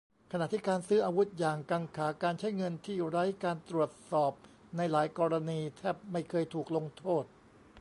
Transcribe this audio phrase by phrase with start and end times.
[0.31, 4.33] ขณะที่การซื้ออาวุธอย่างกังขา การใช้เงินที่ไร้การตรวจสอบ
[4.77, 7.23] ในหลายกรณี แทบไม่เคยถูกลงโทษ